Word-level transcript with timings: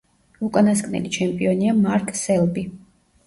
უკანასკნელი 0.45 1.11
ჩემპიონია 1.17 1.75
მარკ 1.83 2.09
სელბი. 2.23 2.65